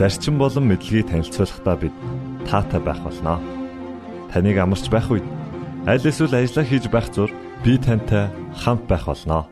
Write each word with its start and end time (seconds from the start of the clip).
зарчим 0.00 0.38
болон 0.40 0.64
мэдлэгийг 0.64 1.12
танилцуулахдаа 1.12 1.76
бид 1.76 1.92
таатай 2.48 2.80
байх 2.80 3.04
болноо. 3.04 3.36
Таныг 4.32 4.56
амарч 4.56 4.88
байх 4.88 5.12
үед 5.12 5.26
аль 5.84 6.00
эсвэл 6.00 6.40
ажиллаа 6.40 6.64
хийж 6.64 6.88
байх 6.88 7.12
зур 7.12 7.28
би 7.60 7.76
тантай 7.76 8.32
хамт 8.56 8.88
байх 8.88 9.04
болноо. 9.04 9.44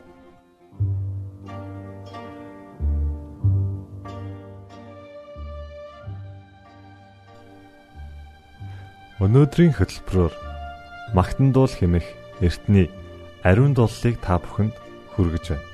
Өнөөдрийн 9.21 9.77
хөтөлбөрөөр 9.77 10.33
магтан 11.13 11.53
дуул 11.53 11.69
хэмэх 11.69 12.09
эртний 12.41 12.89
ариун 13.45 13.77
дуулыг 13.77 14.17
та 14.17 14.41
бүхэнд 14.41 14.73
хүргэж 15.13 15.45
байна. 15.53 15.69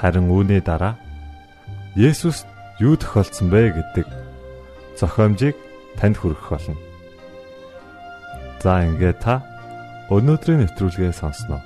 Харин 0.00 0.32
үүний 0.32 0.64
дараа 0.64 0.96
Есүс 1.98 2.46
юу 2.80 2.96
тохиолдсон 2.96 3.52
бэ 3.52 3.76
гэдэг 3.76 4.06
зохиомжийг 4.96 5.56
танд 6.00 6.16
хүргэх 6.16 6.48
болно. 6.48 6.76
За 8.64 8.84
ингээд 8.88 9.20
та 9.20 9.44
өнөөдрийн 10.08 10.64
нэвтрүүлгээ 10.64 11.12
сонсноо. 11.12 11.60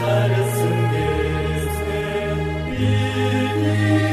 Herzen 0.00 0.76
geht's 0.92 1.78
mir, 1.88 2.32
wie 2.78 4.09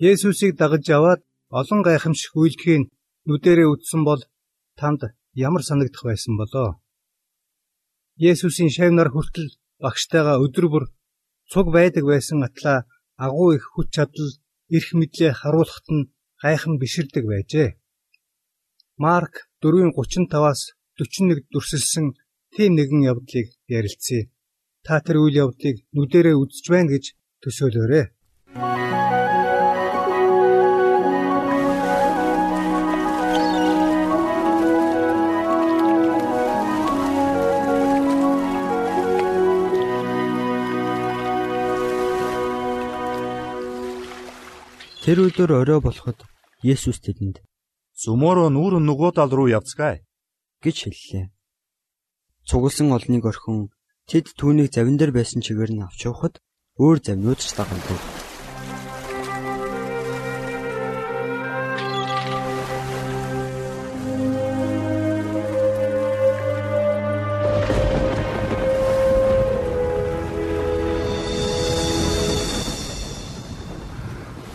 Есүсийг 0.00 0.56
дагаж 0.56 0.84
яваад 0.88 1.20
олон 1.60 1.80
гайхамшиг 1.84 2.32
үйлдэхийг 2.32 2.88
нүдэрээ 3.28 3.68
үзсэн 3.68 4.00
бол 4.08 4.22
танд 4.80 5.00
ямар 5.36 5.62
санагдах 5.68 6.04
байсан 6.08 6.34
болоо? 6.40 6.80
Есүсийн 8.16 8.72
шав 8.72 8.90
нар 8.96 9.12
хүртэл 9.12 9.60
багштайгаа 9.82 10.40
өдөр 10.44 10.66
бүр 10.72 10.84
цуг 11.52 11.66
байдаг 11.76 12.04
байсан 12.08 12.40
атлаа 12.48 12.78
агуу 13.24 13.52
их 13.52 13.64
хүч 13.76 13.88
чадал 13.96 14.30
эрх 14.76 14.88
мэдлээ 14.96 15.32
харуулхад 15.36 15.86
нь 15.92 16.08
гайхан 16.42 16.74
биширдэг 16.80 17.24
байжээ. 17.28 17.68
Марк 19.04 19.34
4:35-аас 19.60 20.60
41 20.96 21.44
дүрсэлсэн 21.52 22.06
тийм 22.56 22.72
нэгэн 22.76 23.04
явдлыг 23.12 23.48
ярилцъя. 23.68 24.32
та 24.86 25.00
тэр 25.04 25.16
үйл 25.20 25.36
явдлыг 25.44 25.76
нүдэрээ 25.92 26.36
үзэж 26.40 26.64
байна 26.72 26.88
гэж 26.92 27.04
төсөөлөөрэй. 27.44 28.04
Тэр 45.10 45.26
өдөр 45.26 45.66
орой 45.66 45.80
болоход 45.82 46.22
Есүс 46.62 47.02
тэдэнд 47.02 47.42
"Зумороо 47.98 48.46
нүүр 48.46 48.78
нөгөө 48.78 49.18
тал 49.18 49.34
руу 49.34 49.50
явцгаая" 49.50 50.06
гэж 50.62 50.76
хэллээ. 50.86 51.34
Цугласан 52.46 52.94
олныг 52.94 53.26
орхин 53.26 53.74
тэд 54.06 54.30
түүнийг 54.38 54.70
завин 54.70 55.02
дээр 55.02 55.10
байсан 55.10 55.42
чигээр 55.42 55.74
нь 55.74 55.82
авч 55.82 56.06
явахад 56.06 56.38
өөр 56.78 57.02
завнууд 57.02 57.42
ч 57.42 57.50
дагалдав. 57.58 58.19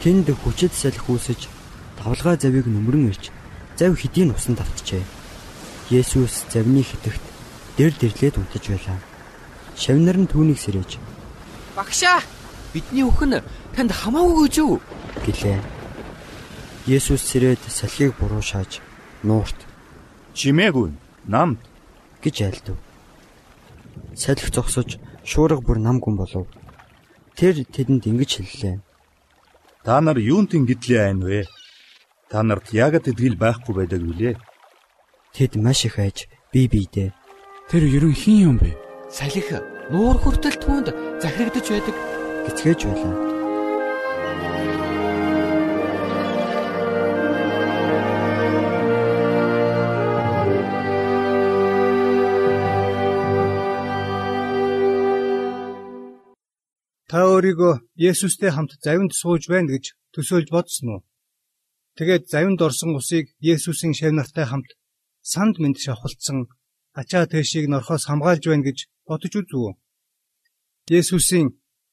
Тэнд 0.05 0.29
хүчит 0.37 0.69
салхи 0.77 1.01
үүсэж 1.09 1.49
давлгаа 1.97 2.37
завийг 2.37 2.69
нүмрэн 2.69 3.09
ирж 3.09 3.33
зав 3.73 3.97
хэдийн 3.97 4.37
усан 4.37 4.53
давтжээ. 4.53 5.01
Есүс 5.89 6.45
завны 6.53 6.85
хитэгт 6.85 7.25
дэр 7.73 7.89
дэрлээд 7.97 8.37
унтаж 8.37 8.69
байлаа. 8.69 9.01
Шавнар 9.73 10.21
нь 10.21 10.29
түүнийг 10.29 10.61
сэрэж 10.61 11.01
"Багшаа, 11.73 12.21
бидний 12.69 13.01
өхөн 13.01 13.41
танд 13.73 13.91
хамаагүй 13.97 14.45
гэж 14.45 14.55
үү?" 14.61 14.77
гэлээ. 15.25 15.59
Есүс 16.85 17.25
сэрээд 17.25 17.65
салхийг 17.65 18.13
буруу 18.21 18.45
шааж 18.45 18.85
нуурт 19.25 19.57
"Чимээгүй, 20.37 20.93
намд" 21.25 21.57
гэж 22.21 22.35
айлдав. 22.45 22.77
Салхи 24.13 24.53
зогсож 24.53 25.01
шуурга 25.25 25.65
бүр 25.65 25.81
нам 25.81 25.97
гүн 25.97 26.13
болов. 26.21 26.45
Тэр 27.33 27.65
тэдэнд 27.65 28.05
ингэж 28.05 28.45
хэллээ. 28.45 28.77
Та 29.85 30.01
нар 30.01 30.17
юунт 30.17 30.57
ингэдлээ 30.57 31.01
айн 31.05 31.21
вэ? 31.21 31.45
Та 32.29 32.41
нарт 32.41 32.73
яагаад 32.73 33.05
итгэл 33.05 33.37
байхгүй 33.37 33.73
байдаг 33.77 34.01
вүлээ? 34.01 34.33
Тэд 35.37 35.61
маш 35.61 35.85
их 35.85 36.01
айж 36.01 36.25
бие 36.49 36.65
биедээ 36.65 37.13
Тэр 37.69 37.83
ерөн 37.89 38.13
хин 38.13 38.37
юм 38.49 38.57
бэ? 38.61 38.77
Салхи 39.09 39.41
нуур 39.89 40.17
хүртэл 40.21 40.57
түүнд 40.61 40.93
захирагдж 41.21 41.67
байдаг. 41.73 41.95
гэцгээж 42.45 42.79
байлаа. 42.85 43.34
Өөрийгөө 57.45 57.73
Есүстэй 58.09 58.49
хамт 58.53 58.71
завинд 58.81 59.13
сууж 59.13 59.45
байна 59.53 59.69
гэж 59.77 59.93
төсөөлж 60.13 60.49
бодсон 60.49 60.87
уу? 60.89 61.01
Тэгээд 61.97 62.25
завинд 62.33 62.59
орсон 62.65 62.97
усыг 62.97 63.25
Есүсийн 63.37 63.93
шав 63.93 64.11
нартай 64.17 64.45
хамт 64.49 64.69
санд 65.21 65.55
мэд 65.61 65.77
шавхалцсан 65.77 66.49
ачаа 66.99 67.29
тэшийг 67.29 67.69
норхоос 67.69 68.09
хамгаалж 68.09 68.43
байна 68.49 68.65
гэж 68.65 68.89
бодож 69.05 69.33
үзв 69.37 69.53
үү? 69.61 69.73
Есүсийн 70.89 71.47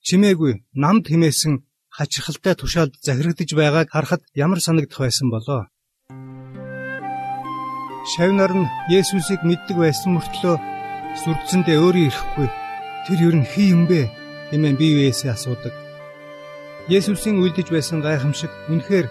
чимээгүй 0.06 0.64
намд 0.72 1.04
химээсэн 1.12 1.54
хачирхалтай 1.96 2.54
тушаалд 2.56 2.96
захирагдж 3.04 3.52
байгааг 3.52 3.88
харахад 3.92 4.22
ямар 4.44 4.60
санагдах 4.64 5.00
байсан 5.04 5.28
болоо? 5.28 5.68
Шавнар 8.12 8.52
нь 8.56 8.72
Есүсийг 8.98 9.44
мэддэг 9.44 9.76
байсан 9.84 10.16
мөртлөө 10.16 10.56
сүрдсэндээ 11.20 11.76
өөрөө 11.84 12.04
ирэхгүй. 12.08 12.48
Тэр 13.04 13.18
ер 13.28 13.34
нь 13.36 13.48
хий 13.52 13.68
юм 13.76 13.84
бэ? 13.90 14.21
Хэмээн 14.52 14.76
бие 14.76 14.92
биесээ 15.00 15.32
асуудаг. 15.32 15.72
Есүсийн 16.92 17.40
үлдэж 17.40 17.72
байсан 17.72 18.04
гайхамшиг 18.04 18.52
үнэхээр 18.68 19.06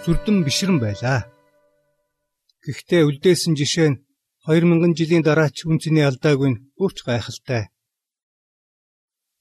сүрдэн 0.00 0.40
бишрэн 0.40 0.80
байлаа. 0.80 1.28
Гэхдээ 2.64 3.02
үлдээсэн 3.04 3.52
жишээ 3.60 3.88
нь 3.92 4.00
2000 4.48 4.96
жилийн 4.96 5.20
дараа 5.26 5.52
ч 5.52 5.68
үнцний 5.68 6.00
алдаагүй 6.06 6.48
нь 6.48 6.60
бүрч 6.80 7.04
гайхалтай. 7.04 7.68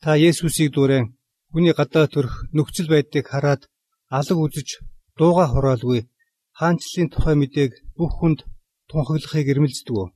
Та 0.03 0.19
Есүсийг 0.19 0.75
дүүрэн 0.75 1.15
хүний 1.55 1.71
гадаа 1.71 2.11
төрөх 2.11 2.51
нөхцөл 2.51 2.91
байдлыг 2.91 3.25
хараад 3.31 3.61
алга 4.11 4.41
үзэж 4.43 4.83
дууга 5.15 5.45
хураалгүй 5.47 6.03
хаанчлалын 6.59 7.09
тухай 7.13 7.35
мэдээг 7.39 7.71
бүх 7.95 8.11
хүнд 8.19 8.39
тунхаглахыг 8.89 9.47
эрмэлздэг? 9.47 10.11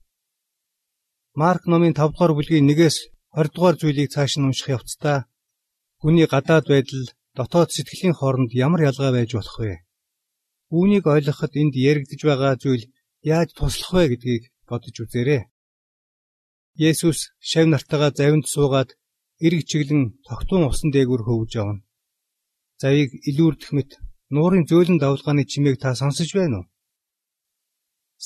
Марк 1.39 1.63
номын 1.71 1.95
5 1.95 2.12
дугаар 2.12 2.33
бүлгийн 2.36 2.68
1-ээс 2.68 2.97
20 3.38 3.56
дугаар 3.56 3.75
зүйлийг 3.80 4.09
цааш 4.12 4.36
нь 4.36 4.47
унших 4.50 4.74
явцдаа 4.75 5.29
хүний 6.01 6.28
гадаад 6.34 6.66
байдал 6.72 7.04
дотоод 7.38 7.69
сэтгэлийн 7.75 8.16
хооронд 8.18 8.51
ямар 8.66 8.81
ялгаа 8.90 9.12
байж 9.13 9.31
болох 9.36 9.57
вэ? 9.60 9.74
Үүнийг 10.78 11.06
ойлгоход 11.13 11.54
энд 11.62 11.74
яригдж 11.75 12.22
байгаа 12.25 12.54
зүйл 12.63 12.84
яаж 13.34 13.50
туслах 13.57 13.92
вэ 13.94 14.04
гэдгийг 14.12 14.44
бодож 14.69 14.96
үзээрэй. 15.04 15.42
Есүс 16.90 17.19
шав 17.50 17.66
нартайгаа 17.68 18.12
завинд 18.16 18.46
суугаад 18.48 18.90
эрг 19.46 19.62
чиглэн 19.69 20.04
тогтун 20.28 20.63
усан 20.69 20.90
дээгүүр 20.92 21.24
хөвж 21.25 21.51
явна. 21.62 21.84
Завийг 22.81 23.12
илүүрдэх 23.30 23.72
мэт 23.75 23.92
нуурын 24.36 24.63
зөөлөн 24.69 25.00
давлгааны 25.00 25.44
чимээг 25.51 25.78
та 25.84 25.96
сонсож 26.00 26.30
байна 26.36 26.57
уу? 26.60 26.66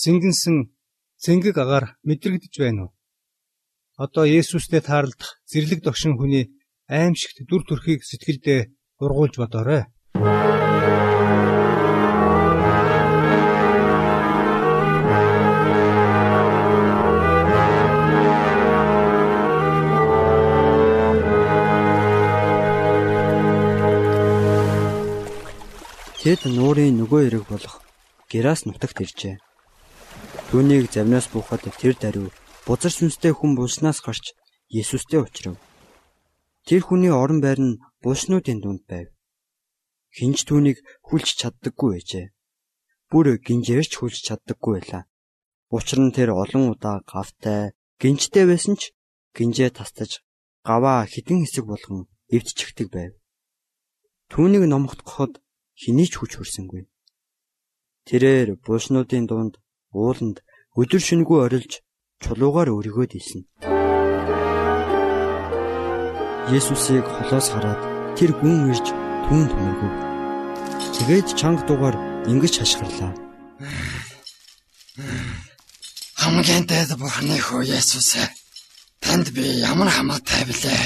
Сэнгэнсэн 0.02 0.58
цэнгэг 1.24 1.58
агаар 1.64 1.86
мэдрэгдэж 2.08 2.54
байна 2.62 2.81
уу? 2.84 2.92
Одоо 4.04 4.25
Есүстэй 4.25 4.81
таарлах 4.81 5.42
зэрлэг 5.50 5.80
догшин 5.84 6.13
хүний 6.18 6.46
аимшигт 6.90 7.48
дүр 7.48 7.63
төрхийг 7.63 8.04
сэтгэлдээ 8.04 8.62
ургуулж 9.00 9.36
бодоорой. 9.40 9.84
Тэд 26.24 26.48
нуурын 26.48 26.96
нөгөө 27.04 27.22
эрэг 27.28 27.44
болох 27.52 27.84
Герас 28.32 28.63
нутагт 28.63 29.04
иржээ. 29.04 29.44
Түүнийг 30.48 30.88
завнаас 30.88 31.28
буухад 31.28 31.68
тэр 31.68 32.00
даруй 32.00 32.32
бузар 32.63 32.96
сүнстэй 32.96 33.36
хүн 33.36 33.60
булснаас 33.60 34.00
гарч 34.00 34.32
Есүстэй 34.72 35.20
уулзрав. 35.20 35.60
Тэр 36.67 36.82
хүний 36.88 37.12
орон 37.12 37.39
байр 37.43 37.60
нь 37.60 37.79
булснуудын 38.03 38.60
дунд 38.63 38.84
байв. 38.88 39.08
Хинч 40.15 40.48
түүнийг 40.48 40.79
хүлж 41.08 41.27
чаддаггүй 41.39 41.89
байжээ. 41.91 42.27
Бүр 43.12 43.36
гинжээрч 43.46 43.91
хүлж 44.00 44.17
чаддаггүй 44.27 44.74
байлаа. 44.79 45.03
Учир 45.75 46.00
нь 46.00 46.15
тэр 46.15 46.29
олон 46.32 46.72
удаа 46.72 47.03
гавтай, 47.03 47.75
гинжтэй 48.00 48.46
байсан 48.48 48.79
ч 48.79 48.96
гинжээ 49.36 49.75
тастаж 49.75 50.22
гаваа 50.63 51.03
хідэн 51.10 51.43
хэсэг 51.43 51.65
болгон 51.67 52.08
эвдчихдэг 52.29 52.88
байв. 52.93 53.12
Түүнийг 54.32 54.63
номхотгоход 54.70 55.43
хэний 55.82 56.08
ч 56.08 56.13
хүч 56.17 56.39
хүрсэнгүй. 56.39 56.88
Тэрээр 58.08 58.62
булснуудын 58.63 59.25
дунд 59.27 59.53
ууланд 59.91 60.38
өдөр 60.79 61.01
шөнөгүй 61.03 61.39
орилж 61.46 61.72
чулуугаар 62.24 62.70
өргөөд 62.72 63.12
ийсэн. 63.20 63.41
Есүсийг 66.52 67.08
холоос 67.08 67.48
хараад 67.56 67.80
тэр 68.20 68.36
гүн 68.36 68.68
ирж 68.76 68.88
түүнд 69.26 69.52
мөргөв. 69.56 69.94
Тэгээд 70.96 71.28
чанга 71.40 71.64
дугаар 71.64 71.96
ингэж 72.28 72.54
хашгирлаа. 72.60 73.16
Хамгийн 76.20 76.68
дээд 76.68 77.00
бурхны 77.00 77.40
хөө 77.40 77.64
Есүс 77.80 78.20
танд 79.00 79.32
би 79.32 79.64
ямар 79.72 79.88
хамаатай 79.88 80.44
билээ. 80.44 80.84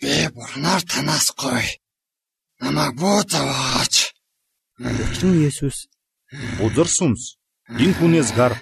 Би 0.00 0.12
бурхнаар 0.32 0.80
танаас 0.80 1.28
гоё. 1.36 1.60
Намайг 2.64 2.96
буу 2.96 3.20
заваач. 3.28 4.16
Учир 4.80 5.28
нь 5.28 5.44
Есүс 5.44 5.92
Узар 6.64 6.88
сүмс 6.88 7.36
энэ 7.68 7.96
хүнээс 8.00 8.32
гар 8.32 8.56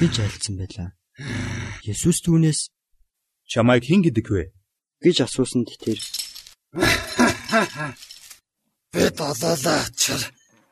гэж 0.00 0.14
альцсан 0.24 0.56
байлаа. 0.56 0.96
Есүс 1.84 2.24
түүнээс 2.24 2.72
чамайг 3.52 3.84
хэн 3.84 4.00
гэдэг 4.08 4.28
вэ? 4.32 4.44
Гэж 5.04 5.16
асуусанд 5.28 5.68
тэр 5.84 6.00
Би 8.94 9.04
долоолаач 9.18 10.00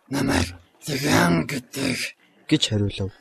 намайг 0.08 0.48
тэгэн 0.86 1.44
гэдэг 1.50 1.98
гэж 2.50 2.62
хариулав. 2.70 3.12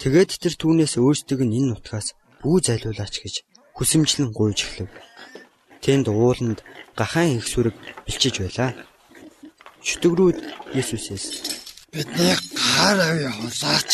Тэгээд 0.00 0.30
тэр 0.42 0.54
түүнээс 0.60 0.94
өөрсдөг 1.02 1.40
нь 1.44 1.56
энэ 1.58 1.68
нутгаас 1.74 2.14
бүү 2.40 2.56
зайлуулаач 2.62 3.14
гэж 3.24 3.34
хүсэмжлэн 3.76 4.30
гуйж 4.36 4.58
эхлэв. 4.64 4.90
Тэнд 5.82 6.06
ууланд 6.08 6.60
гахаан 6.94 7.40
их 7.40 7.46
сүрэг 7.50 7.74
бэлчиж 8.06 8.34
байлаа. 8.40 8.70
Шүтгрүүд 9.82 10.38
Есүсээс 10.78 11.24
Бидний 11.92 12.36
гар 12.76 12.98
авъя 13.02 13.30
хулаач. 13.34 13.90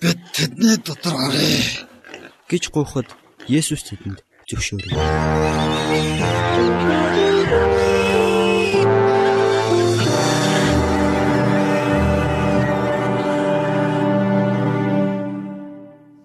Бид 0.00 0.18
тэдний 0.34 0.76
дотор 0.78 1.14
оръё. 1.26 1.86
гэж 2.50 2.62
гуйхад 2.74 3.08
Есүс 3.46 3.82
тэдэнд 3.88 4.27
зөвшөөрөв. 4.48 4.92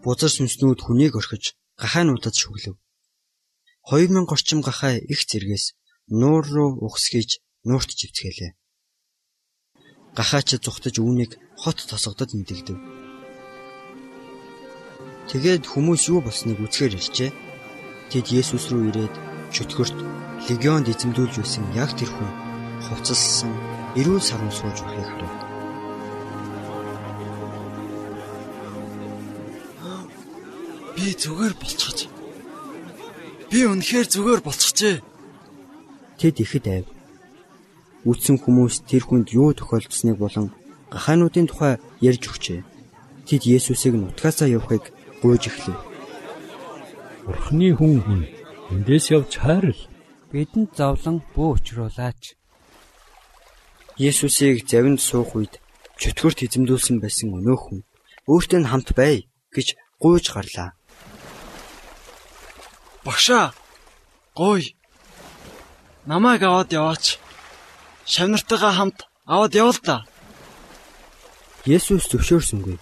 Бузар 0.03 0.31
сүнснүүд 0.35 0.79
хүнийг 0.83 1.13
орхиж 1.19 1.55
гахаануудад 1.81 2.35
шүглэв. 2.35 2.75
2000 3.87 4.31
орчим 4.35 4.59
гахаа 4.63 4.95
их 5.13 5.21
зэргээс 5.29 5.65
нуур 6.19 6.43
руу 6.55 6.71
ухсгийж 6.87 7.39
нуурт 7.67 7.89
живцгээлээ. 7.99 8.51
Гахаач 10.17 10.49
зүхтэж 10.63 10.95
үүнийг 10.99 11.31
хот 11.61 11.79
тосгодод 11.89 12.31
мэдэгдэв. 12.35 12.77
Тэгээд 15.31 15.63
хүмүүс 15.71 16.03
юу 16.11 16.19
болсныг 16.23 16.59
үзэхээр 16.59 16.99
ирчээ. 16.99 17.31
Тэд 18.13 18.29
Есүс 18.29 18.69
рүү 18.69 18.93
ирээд 18.93 19.15
чөтгөрт 19.49 19.97
легионд 20.45 20.85
эзэмдүүлж 20.85 21.33
байсан 21.41 21.65
яг 21.73 21.97
тэр 21.97 22.13
хүн 22.13 22.29
хувцаслсан 22.85 23.49
эрүүл 23.97 24.21
сарун 24.21 24.53
сууж 24.53 24.77
байхыг 24.85 25.09
харав. 25.17 25.33
Би 30.93 31.09
зүгээр 31.17 31.53
болчихж. 31.57 32.05
Би 33.49 33.65
үнэхээр 33.65 34.05
зүгээр 34.13 34.41
болчихжээ. 34.45 35.01
Тэд 36.21 36.37
ихэд 36.37 36.65
айв. 36.69 36.85
Үтсэн 38.05 38.37
хүмүүс 38.37 38.85
тэр 38.85 39.09
хүнд 39.09 39.33
юу 39.33 39.57
тохиолдсныг 39.57 40.21
болон 40.21 40.53
гахаануудын 40.93 41.49
тухай 41.49 41.81
ярьж 41.97 42.29
өгчээ. 42.29 42.61
Тэд 43.25 43.41
Есүсийг 43.49 43.97
нутгаасаа 43.97 44.53
явахыг 44.53 44.93
гуйж 45.25 45.49
эхлэв. 45.49 45.92
Бурхны 47.23 47.71
хүн 47.77 48.03
хүн 48.03 48.21
эндээс 48.73 49.05
явж 49.15 49.31
хайрл. 49.39 49.79
бидэнд 50.31 50.75
зовлон 50.75 51.23
бүү 51.33 51.49
учруулаач. 51.55 52.35
Есүсийг 53.95 54.67
завинд 54.67 54.99
суух 54.99 55.31
үед 55.37 55.53
чөтгөрт 56.01 56.43
эзэмдүүлсэн 56.43 56.97
байсан 56.99 57.31
өнөөхөн 57.37 57.79
өөртөө 58.27 58.59
нь 58.59 58.69
хамт 58.71 58.89
бай 58.99 59.15
гэж 59.55 59.67
гуйж 60.03 60.25
гарлаа. 60.35 60.75
Багшаа. 63.05 63.55
Гой. 64.35 64.75
Намайг 66.09 66.41
аваад 66.43 66.75
яваач. 66.75 67.05
Шавнартайгаа 68.03 68.73
хамт 68.75 68.99
аваад 69.23 69.53
явал 69.55 69.79
та. 69.79 70.03
Есүс 71.63 72.11
зөвшөөрсөнгүй. 72.11 72.77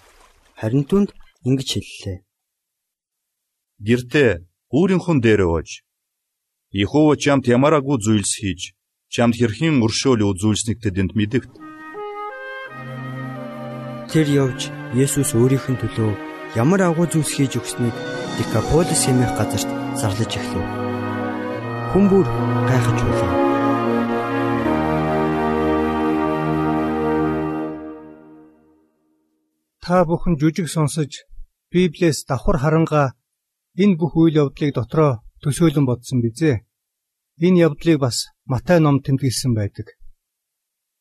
Харин 0.58 0.86
түнд 0.90 1.10
ингэж 1.46 1.70
хэллээ. 1.78 2.18
Гэртээ 3.82 4.46
өөрийнхөө 4.78 5.16
дээр 5.26 5.42
ууж 5.50 5.82
Иехова 6.70 7.18
чамд 7.18 7.50
ямараагүй 7.50 7.98
зүйлс 8.06 8.34
хийж 8.38 8.62
чамд 9.10 9.34
хэрхэн 9.42 9.82
өршөөл 9.82 10.22
үзүүлснийг 10.22 10.78
тэдэнд 10.86 11.18
мэдэгт. 11.18 11.50
Тэр 14.14 14.28
явж 14.44 14.70
Есүс 14.94 15.34
өөрийнх 15.34 15.66
нь 15.74 15.82
төлөө 15.82 16.14
ямар 16.62 16.82
агуу 16.86 17.10
зүйлс 17.10 17.34
хийж 17.34 17.58
өгснийг 17.58 17.96
Декаполис 18.38 19.02
хэмээх 19.02 19.34
газарт 19.34 19.70
зарлаж 19.98 20.30
эхлэв. 20.30 20.66
Хүн 21.90 22.06
бүр 22.06 22.28
гайхаж 22.70 23.00
байлаа. 23.02 23.34
Та 29.82 30.06
бүхэн 30.06 30.38
жүжиг 30.38 30.70
сонсож 30.70 31.26
Библиэс 31.74 32.30
давхар 32.30 32.62
харангаа 32.62 33.18
энэ 33.78 33.96
бүх 34.00 34.14
үйл 34.20 34.36
явдлыг 34.44 34.76
дотроо 34.76 35.24
төсөөлөн 35.44 35.86
бодсон 35.88 36.20
бизээ. 36.22 36.64
Энэ 37.46 37.62
явдлыг 37.68 38.00
бас 38.00 38.28
Матай 38.46 38.80
ном 38.82 39.00
тэмдэглэсэн 39.00 39.54
байдаг. 39.56 39.88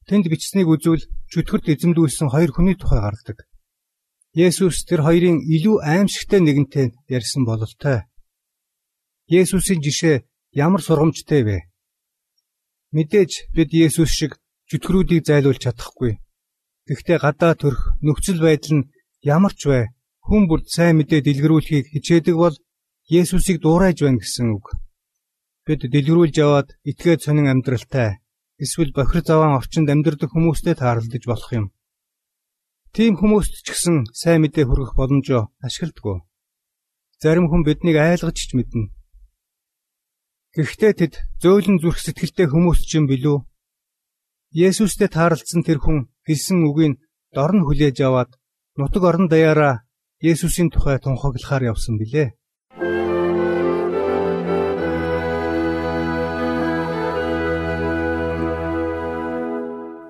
Тэнд 0.07 0.27
бичснийг 0.31 0.69
үзвэл 0.71 1.05
чөтгөрт 1.31 1.67
эзэмдүүлсэн 1.73 2.29
хоёр 2.31 2.51
хүний 2.55 2.77
тухай 2.79 3.01
гардаг. 3.03 3.39
Есүс 4.35 4.87
тэр 4.87 5.03
хоёрын 5.03 5.43
илүү 5.43 5.77
аимшигтай 5.83 6.41
нэгэнтэй 6.43 6.87
ярьсан 7.11 7.43
бололтой. 7.45 8.07
Есүсийн 9.27 9.83
жишээ 9.83 10.23
ямар 10.55 10.83
сургамжтай 10.83 11.43
вэ? 11.43 11.59
Мэдээж 12.95 13.51
бид 13.55 13.71
Есүс 13.75 14.11
шиг 14.15 14.39
чөтгөрүүдийг 14.71 15.27
зайлуулж 15.27 15.63
чадахгүй. 15.67 16.23
Гэхдээ 16.87 17.19
гадаа 17.19 17.55
төрх 17.59 17.95
нөхцөл 18.03 18.39
байдал 18.43 18.75
нь 18.79 18.89
ямар 19.23 19.55
ч 19.55 19.67
вэ? 19.67 19.91
Хүн 20.31 20.47
бүрд 20.47 20.71
сайн 20.71 20.95
мэдээ 21.03 21.27
дэлгэрүүлэхийг 21.27 21.91
хичээдэг 21.91 22.37
бол 22.39 22.55
Есүсийг 23.11 23.59
дуурайж 23.59 23.99
байна 24.07 24.23
гэсэн 24.23 24.55
үг. 24.55 24.79
Бид 25.67 25.83
дэлгэрүүлж 25.91 26.35
яваад 26.39 26.79
итгээд 26.87 27.27
сонин 27.27 27.51
амьдралтай 27.51 28.23
эсвэл 28.63 28.95
бохир 28.95 29.27
заваан 29.27 29.59
орчинд 29.59 29.91
амьдардаг 29.91 30.31
хүмүүстэй 30.31 30.79
таарлаж 30.79 31.25
болох 31.27 31.51
юм. 31.51 31.67
Тийм 32.95 33.19
хүмүүст 33.19 33.67
ч 33.67 33.75
гэсэн 33.75 33.97
сайн 34.15 34.47
мэдээ 34.47 34.71
хүргэх 34.71 34.95
боломжоо 34.95 35.51
ашигладаг. 35.67 36.23
Зарим 37.19 37.51
хүн 37.51 37.67
биднийг 37.67 37.99
айлгаж 37.99 38.39
ч 38.39 38.55
мэднэ. 38.55 38.87
Гэхдээ 40.55 40.93
тэд 40.95 41.15
зөөлөн 41.43 41.83
зүрх 41.83 41.99
сэтгэлтэй 41.99 42.47
хүмүүс 42.47 42.87
ч 42.87 43.03
юм 43.03 43.11
билүү? 43.11 43.39
Есүстэй 44.55 45.11
таарлцсан 45.11 45.67
тэр 45.67 45.83
хүн 45.83 46.07
хэлсэн 46.23 46.63
үгийг 46.71 47.03
дор 47.35 47.51
нь 47.51 47.67
хүлээж 47.67 47.99
аваад 48.07 48.31
нутаг 48.79 49.03
орон 49.03 49.27
даяараа 49.27 49.90
Есүсийн 50.21 50.69
тухай 50.69 50.99
тунхаглахаар 51.01 51.73
явсан 51.73 51.97
билээ. 51.97 52.37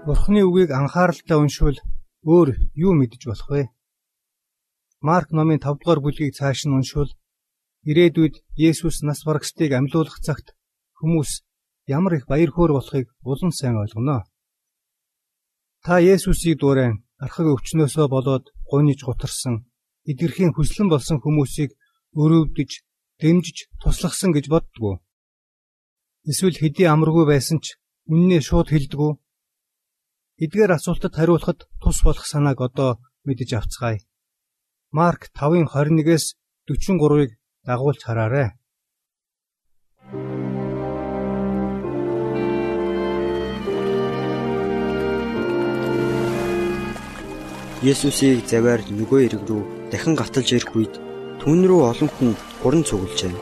Бурхны 0.03 0.43
үгийг 0.43 0.75
анхааралтай 0.75 1.39
уншвал 1.39 1.79
өөр 2.27 2.59
юу 2.75 2.93
мэдэж 2.99 3.23
болох 3.31 3.49
вэ? 3.55 3.63
Марк 4.99 5.31
номын 5.31 5.63
5 5.63 5.79
дугаар 5.79 6.03
бүлгийг 6.03 6.35
цааш 6.35 6.67
нь 6.67 6.75
уншвал 6.75 7.15
ирээдүйд 7.87 8.43
Есүс 8.59 9.07
нас 9.07 9.23
барагчдыг 9.23 9.71
амьлуулах 9.79 10.19
цагт 10.27 10.59
хүмүүс 10.99 11.47
ямар 11.87 12.19
их 12.19 12.27
баяр 12.27 12.51
хөөр 12.51 12.75
болохыг 12.75 13.15
улам 13.23 13.55
сайн 13.55 13.79
ойлгоно. 13.79 14.27
Та 15.87 16.03
Есүсийг 16.03 16.59
дуурайн 16.59 17.07
архаг 17.23 17.47
өвчнөөсөө 17.47 18.07
болоод 18.11 18.51
гуниж 18.67 19.07
гутарсан 19.07 19.70
эдгэрхийн 20.09 20.53
хүслэн 20.55 20.89
болсон 20.89 21.19
хүмүүсийг 21.21 21.77
өрөвдөж, 22.17 22.71
дэмжиж 23.21 23.69
туслахсан 23.83 24.33
гэж 24.33 24.49
боддгоо. 24.49 25.01
Эсвэл 26.25 26.57
хэдий 26.57 26.89
амаргүй 26.89 27.25
байсан 27.29 27.61
ч 27.61 27.77
үннээ 28.09 28.41
шууд 28.41 28.69
хэлдэггүй. 28.73 29.13
Эдгээр 30.45 30.73
асуултад 30.77 31.13
хариулахад 31.17 31.69
тус 31.81 31.99
болох 32.05 32.25
санааг 32.25 32.61
одоо 32.61 33.01
мэдэж 33.29 33.51
авцгаая. 33.61 34.01
Марк 34.91 35.29
5-ын 35.37 35.69
21-ээс 35.69 36.37
43-ыг 36.67 37.31
дагуулж 37.65 38.01
хараарай. 38.05 38.57
Есүсийг 47.81 48.45
заваар 48.45 48.81
нөгөө 48.85 49.21
эрэг 49.25 49.45
рүү 49.49 49.80
дахин 49.93 50.15
гаталж 50.17 50.49
ирэх 50.55 50.73
үед 50.79 50.95
түн 51.43 51.67
рүү 51.69 51.83
олон 51.91 52.11
хүн 52.15 52.31
гуран 52.63 52.83
цуглжээ. 52.89 53.35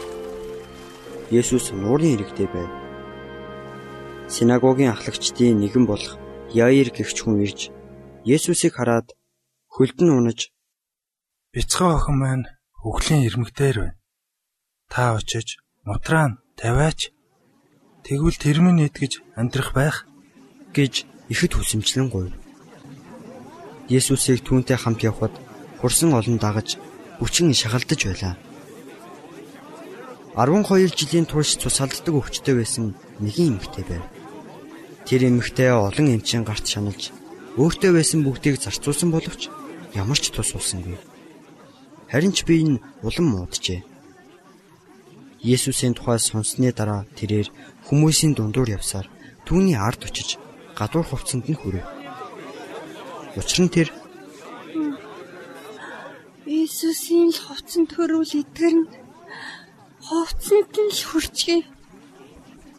Есүс 1.30 1.72
нуурын 1.76 2.16
иргэдээ 2.16 2.48
байв. 2.52 2.70
Синагогийн 4.32 4.92
ахлагчдын 4.92 5.60
нэгэн 5.60 5.84
болох 5.88 6.16
Яир 6.52 6.88
гэгч 6.96 7.16
хүн 7.20 7.44
ирж 7.44 7.60
Есүсийг 8.24 8.76
хараад 8.76 9.12
хөлдөн 9.74 10.10
унаж 10.18 10.52
Бяцхан 11.52 11.96
охин 11.96 12.16
маань 12.20 12.44
өглөө 12.84 13.24
ирмэгдээр 13.28 13.76
байна. 13.80 13.98
Та 14.92 15.16
очиж 15.16 15.60
нутраа 15.84 16.26
нь 16.28 16.38
тавиач. 16.56 17.12
Тэгвэл 18.04 18.36
тэрмэн 18.40 18.84
идгэж 18.88 19.12
амьдрах 19.36 19.72
байх 19.76 19.96
гэж 20.76 21.04
ихэд 21.32 21.52
хүсэмжлэн 21.56 22.08
гуйв. 22.08 22.32
Есүсийг 23.88 24.44
түүнтэй 24.44 24.76
хамт 24.80 25.00
явхад 25.04 25.32
хурсан 25.80 26.10
олон 26.18 26.38
дагаж 26.38 26.78
хүчин 27.18 27.54
шахалдаж 27.54 28.00
байлаа. 28.06 28.34
12 30.38 30.94
жилийн 30.94 31.26
турш 31.26 31.58
цусалддаг 31.58 32.14
өвчтөй 32.14 32.54
байсан 32.54 32.94
нэгэн 33.18 33.58
эмэгтэй 33.58 33.84
байв. 33.90 34.04
Тэр 35.06 35.20
эмэгтэй 35.26 35.70
олон 35.74 36.06
эмчийн 36.14 36.44
гарт 36.46 36.66
шаналж 36.66 37.10
өөртөө 37.58 37.90
байсан 37.98 38.22
бүгдийг 38.22 38.62
зарцуулсан 38.62 39.10
боловч 39.10 39.50
ямар 39.98 40.18
ч 40.22 40.30
тус 40.30 40.54
улсангүй. 40.54 40.94
Харин 42.06 42.30
ч 42.30 42.46
би 42.46 42.62
энэ 42.62 42.78
улам 43.02 43.26
мууджээ. 43.34 43.82
Есүсийн 45.42 45.94
тухай 45.98 46.18
сонссны 46.22 46.70
дараа 46.70 47.02
тэрээр 47.18 47.50
хүмүүсийн 47.90 48.38
дундуур 48.38 48.70
явсаар 48.78 49.10
түүний 49.46 49.74
ард 49.74 50.06
очиж 50.06 50.38
гадуур 50.78 51.06
хувцсанд 51.06 51.50
нь 51.50 51.58
хүрэв. 51.58 51.86
Учир 53.38 53.60
нь 53.66 53.74
тэр 53.74 53.88
Иесусийн 56.78 57.34
л 57.34 57.40
хувцсан 57.42 57.90
төрүүл 57.90 58.38
идгэрн 58.38 58.86
хувцсанд 59.98 60.74
нь 60.78 60.94
л 60.94 61.02
хүрчгээ. 61.10 61.60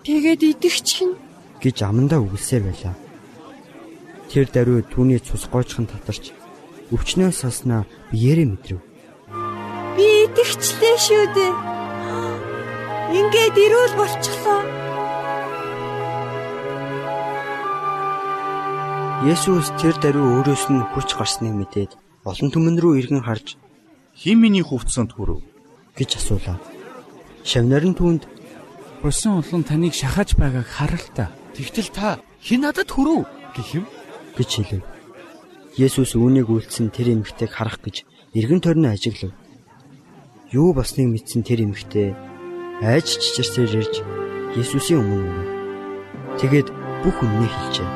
Тэгээд 0.07 0.41
идэгчхэн 0.55 1.11
гэж 1.59 1.77
амандаа 1.83 2.23
үгэлсээр 2.23 2.63
байлаа. 2.63 2.95
Тэр 4.31 4.47
даруй 4.55 4.87
түүний 4.87 5.19
цус 5.19 5.51
гоочхон 5.51 5.91
татарч 5.91 6.31
өвчнөө 6.95 7.35
салснаа 7.35 7.83
биеэрээ 8.15 8.47
мэдрэв. 8.47 8.79
Би 9.99 10.07
идэгчлээ 10.31 10.95
шүү 10.95 11.25
дээ. 11.35 11.53
Ингээд 13.19 13.55
ирүүл 13.59 13.93
болчихлоо. 13.99 14.59
Есүс 19.27 19.75
тэр 19.75 19.99
даруй 19.99 20.23
өөрөөс 20.39 20.71
нь 20.71 20.87
хүч 20.95 21.19
гарсныг 21.19 21.51
мэдээд 21.51 21.91
олон 22.23 22.47
түмэн 22.47 22.79
рүү 22.79 22.93
иргэн 23.03 23.27
харж 23.27 23.58
"Хин 24.19 24.37
миний 24.43 24.65
хувцсанд 24.67 25.15
хүрв?" 25.15 25.39
гэж 25.95 26.19
асуулаа. 26.19 26.59
Шавнар 27.47 27.87
нь 27.87 27.95
түүнд 27.95 28.27
"Бусан 29.01 29.39
улан 29.39 29.63
таныг 29.63 29.95
шахаж 29.95 30.35
байгааг 30.35 30.67
харал 30.67 31.07
та. 31.15 31.31
Тэгтэл 31.55 31.89
та 31.95 32.19
хэн 32.43 32.61
надад 32.67 32.91
хүрв?" 32.91 33.23
гэх 33.55 33.79
юм 33.79 33.85
гэж 34.35 34.49
хэлв. 34.59 34.83
Есүс 35.79 36.19
үүнийг 36.19 36.51
үйлцэн 36.51 36.91
тэр 36.91 37.15
эмэгтэйг 37.15 37.51
харах 37.55 37.79
гэж 37.79 38.03
эргэн 38.35 38.59
тойрны 38.59 38.91
ажиглав. 38.91 39.31
Юу 40.51 40.75
басныг 40.75 41.07
мэдсэн 41.07 41.41
тэр 41.47 41.63
эмэгтэй 41.63 42.11
айж 42.83 43.07
чичирсээр 43.21 43.71
ирж 43.79 43.95
Есүсийн 44.59 44.99
өмнө 44.99 45.29
өрөв. 45.29 45.47
Тэгээд 46.41 46.67
бүх 47.05 47.17
үннийг 47.21 47.53
хэлжээ. 47.53 47.89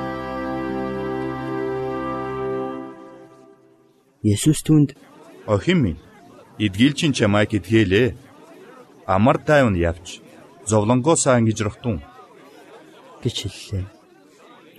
Есүс 4.24 4.64
түнд 4.64 4.96
"Охин 5.50 5.80
минь, 5.84 6.00
эдгийлчин 6.60 7.14
чамайг 7.14 7.54
эдгээлээ. 7.54 8.16
Амар 9.06 9.38
тайван 9.38 9.76
явж, 9.76 10.22
зовлонгоосаа 10.66 11.36
ангиж 11.38 11.60
рахтун" 11.62 12.02
гэж 13.24 13.36
хэллээ. 13.44 13.86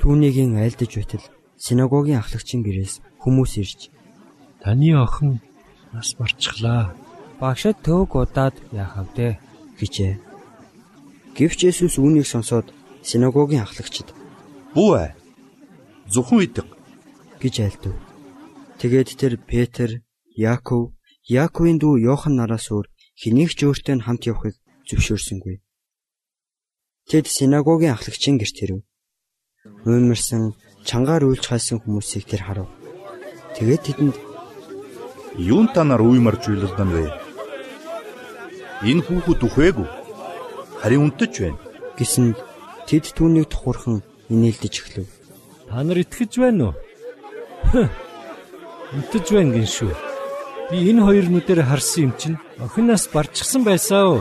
Түүнийгийн 0.00 0.57
айлдаж 0.61 0.90
байтал 0.97 1.25
синагогийн 1.59 2.21
ахлагчийн 2.21 2.62
гэрээс 2.64 2.95
хүмүүс 3.23 3.52
ирж 3.61 3.81
таны 4.62 4.97
охин 4.97 5.40
нас 5.93 6.14
барчихлаа. 6.19 6.95
Багшд 7.40 7.76
төг 7.85 8.16
удаад 8.16 8.57
яахав 8.73 9.09
дээ 9.16 9.38
гэжээ. 9.78 10.14
Гэвч 11.37 11.59
Есүс 11.69 11.99
үүнийг 11.99 12.26
сонсоод 12.31 12.71
синагогийн 13.02 13.66
ахлагчид 13.66 14.09
"Бүү 14.75 14.90
ээ. 15.04 15.11
Зөвхөн 16.12 16.40
идэг" 16.47 16.69
гэж 17.43 17.54
айлдав. 17.61 17.95
Тэгээд 18.81 19.09
тэр 19.21 19.35
Петр, 19.37 19.90
Яаков, 20.35 20.94
Яаковын 21.25 21.81
дүү 21.81 22.04
Йохан 22.04 22.37
нараас 22.37 22.69
өөр 22.69 22.85
хэнийг 23.16 23.57
ч 23.57 23.64
өөртөө 23.64 24.04
хамт 24.04 24.28
явахыг 24.28 24.61
зөвшөөрсөнгүй. 24.85 25.64
Тэд 27.08 27.26
синагогийн 27.32 27.97
ахлагчийн 27.97 28.37
гэрт 28.37 28.56
ирэв. 28.60 28.84
Уймарсан 29.89 30.52
чангаар 30.84 31.25
уйлж 31.25 31.49
хайсан 31.49 31.80
хүмүүсийг 31.80 32.28
тэр 32.28 32.45
харав. 32.45 32.69
Тэгээд 33.56 33.82
тэдэнд 33.89 34.17
"Юун 35.41 35.73
та 35.73 35.80
нар 35.89 36.04
уймарч 36.04 36.45
уйлалдан 36.45 36.93
вэ? 36.93 37.08
Энэ 38.84 39.04
хүүхэд 39.08 39.41
үхвээгүй. 39.49 39.89
Харин 40.84 41.08
унтаж 41.08 41.32
байна" 41.41 41.60
гэсэнд 41.97 42.37
тэд 42.84 43.04
түүнийг 43.17 43.49
тухурхан 43.49 44.04
инээлдэж 44.28 44.75
эхлэв. 44.76 45.08
Та 45.73 45.80
нар 45.80 46.04
итгэж 46.04 46.32
байна 46.37 46.65
уу? 46.69 46.76
Унтаж 48.93 49.25
байна 49.32 49.56
гин 49.56 49.65
шүү. 49.65 50.14
Би 50.71 50.77
энэ 50.91 51.05
хоёр 51.05 51.27
нүдээр 51.29 51.61
харсан 51.69 52.00
юм 52.07 52.13
чинь 52.21 52.39
охин 52.65 52.87
нас 52.89 53.05
барчихсан 53.13 53.63
байсан 53.69 54.00
уу? 54.09 54.21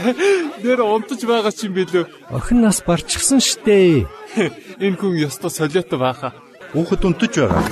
Нэр 0.64 0.80
унтаж 0.80 1.20
байгаа 1.28 1.52
ч 1.52 1.68
юм 1.68 1.76
бэлээ. 1.76 2.08
Охин 2.32 2.64
нас 2.64 2.80
барчихсан 2.80 3.40
штэ. 3.44 4.08
Энэ 4.84 4.96
хүн 4.96 5.20
ёстой 5.28 5.52
солиотой 5.52 5.98
бааха. 6.00 6.32
Хүүхэд 6.72 7.04
унтаж 7.04 7.32
байгаа. 7.36 7.64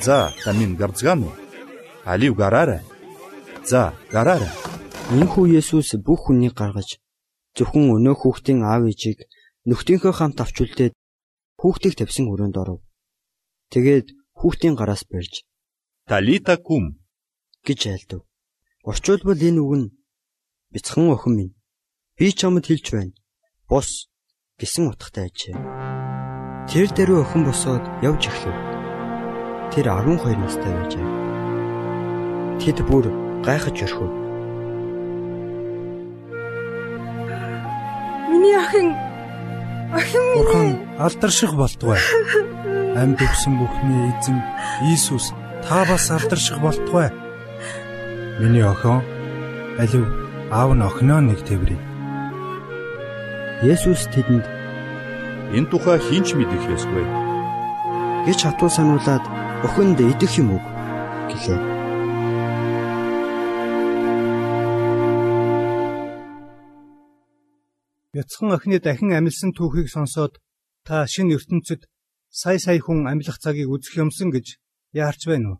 За, 0.00 0.32
тамин 0.44 0.80
гарцгаан 0.80 1.28
уу? 1.28 1.34
Алив 2.08 2.32
гараарай. 2.40 2.80
За, 3.68 3.92
гараарай. 4.08 4.52
Энэхүү 5.12 5.60
Есүс 5.60 5.92
бүх 6.00 6.32
хүнийг 6.32 6.56
гаргаж 6.56 6.98
зөвхөн 7.56 7.94
өнөө 7.96 8.16
хүүхдийн 8.16 8.64
аав 8.64 8.88
ээжийг 8.90 9.28
нөхдийнхөө 9.68 10.12
хамт 10.16 10.40
авч 10.40 10.56
үлдээд 10.64 10.94
хүүхдийг 11.60 11.94
тавьсан 12.00 12.26
өрөөнд 12.32 12.56
оров. 12.58 12.80
Тэгээд 13.72 14.06
хүүхдийн 14.40 14.74
гараас 14.76 15.04
барьж 15.08 15.44
Талита 16.06 16.56
кум 16.56 16.98
гэж 17.66 17.80
айлдав. 17.90 18.22
Орчуулбал 18.86 19.42
энэ 19.42 19.60
үг 19.60 19.74
нь 19.74 19.92
бяцхан 20.70 21.10
охин 21.10 21.34
минь 21.34 21.56
би 22.16 22.30
чамд 22.30 22.66
хэлж 22.66 22.86
байна. 22.94 23.18
Бус 23.68 24.06
гэсэн 24.62 24.94
утгатай 24.94 25.26
ажээ. 25.26 25.58
Тэр 26.70 26.88
дэрүү 26.94 27.18
охин 27.26 27.42
босоод 27.42 27.84
явж 28.06 28.30
эхлэв. 28.30 28.56
Тэр 29.74 29.86
12 29.90 30.38
настай 30.38 30.70
байжээ. 30.70 31.06
Тэд 32.62 32.78
бүр 32.86 33.10
гайхаж 33.42 33.76
орхив. 33.82 34.12
Миний 38.30 38.54
охин 38.54 38.94
охин 39.90 40.24
Бурхан 40.38 40.68
алдарших 41.02 41.52
болтугай. 41.58 41.98
Амьд 42.94 43.18
өгсөн 43.18 43.58
бүхний 43.58 44.14
эзэн 44.14 44.38
Иесус 44.86 45.34
та 45.66 45.84
бас 45.84 46.06
алдарших 46.14 46.62
болтугай. 46.62 47.25
Миний 48.38 48.60
охин 48.72 49.00
алив 49.80 50.04
аав 50.52 50.70
нь 50.76 50.84
охиноо 50.88 51.20
нэг 51.24 51.40
тэврий. 51.48 51.80
Есүс 53.72 54.04
тэдэнд 54.12 54.44
энэ 55.56 55.68
тухай 55.72 55.96
хинч 55.96 56.36
мэдэх 56.36 56.62
ёсгүй 56.76 57.06
гэж 58.28 58.38
хатуу 58.44 58.68
сануулад 58.68 59.24
охинд 59.66 59.98
идэх 60.12 60.32
юм 60.36 60.52
уу 60.52 60.62
гэлээ. 61.32 61.60
Бяцхан 68.12 68.52
охины 68.52 68.78
дахин 68.84 69.16
амилсан 69.16 69.56
түүхийг 69.56 69.88
сонсоод 69.88 70.44
та 70.84 71.08
шинэ 71.08 71.40
ертөнцид 71.40 71.88
сая 72.28 72.58
сая 72.60 72.76
хүн 72.84 73.08
амьлах 73.08 73.40
цагийг 73.40 73.72
үзэх 73.72 73.96
юмсан 73.96 74.28
гэж 74.28 74.60
яарч 74.92 75.24
байна 75.24 75.48
уу? 75.56 75.58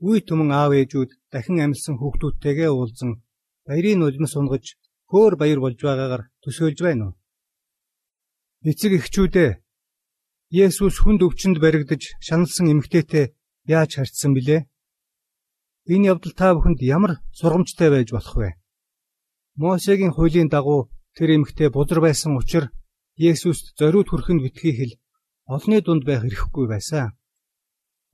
Үе 0.00 0.24
түмэн 0.24 0.50
аав 0.56 0.72
ээжүүд 0.80 1.10
дахин 1.32 1.60
амилсан 1.60 2.00
хүүхдүүдтэйгээ 2.00 2.70
уулзан 2.72 3.20
баярын 3.68 4.00
нулимс 4.00 4.32
унгаж 4.40 4.64
хөөр 5.12 5.34
баяр 5.36 5.60
болж 5.60 5.78
байгаагаар 5.84 6.24
төсөөлж 6.42 6.78
байна 6.80 7.04
уу? 7.06 7.14
Эцэг 8.70 8.92
эхчүүдээ 8.96 9.50
Есүс 10.50 10.96
хүнд 11.04 11.20
өвчнөд 11.26 11.60
баригдаж 11.62 12.02
шаналсан 12.26 12.66
эмэгтэйтэй 12.72 13.36
яаж 13.68 13.90
харьцсан 14.00 14.32
билээ? 14.34 14.66
Энэ 15.92 16.08
явдал 16.12 16.34
та 16.34 16.56
бүхэнд 16.56 16.80
ямар 16.96 17.12
сургамжтай 17.38 17.88
байж 17.92 18.08
болох 18.12 18.36
вэ? 18.40 18.50
Мосегийн 19.60 20.16
хуулийн 20.16 20.48
дагуу 20.48 20.88
тэр 21.14 21.36
эмэгтэй 21.36 21.68
бузар 21.70 22.00
байсан 22.00 22.40
учраас 22.40 22.72
Есүст 23.20 23.76
зориуд 23.78 24.08
хүрэхэд 24.08 24.40
битгий 24.42 24.74
хэл 24.76 24.92
олны 25.44 25.78
дунд 25.84 26.08
байх 26.08 26.24
эрхгүй 26.24 26.66
байсан. 26.72 27.19